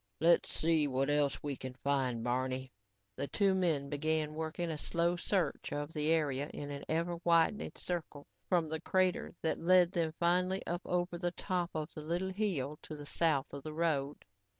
[0.19, 2.71] "Let's see what else we can find, Barney."
[3.17, 8.25] The two men began working a slow search of the area in ever widening circles
[8.49, 12.31] from the crater that led them finally up and over the top of the little
[12.33, 14.25] hill to the south of the road.